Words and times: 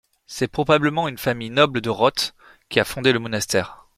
C'est 0.25 0.47
probablement 0.47 1.07
une 1.07 1.19
famille 1.19 1.51
noble 1.51 1.79
de 1.79 1.91
Roth 1.91 2.33
qui 2.69 2.79
a 2.79 2.85
fondé 2.85 3.11
le 3.13 3.19
monastère. 3.19 3.85